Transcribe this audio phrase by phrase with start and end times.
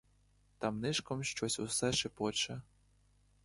[0.57, 2.61] Там нишком щось усе шепоче.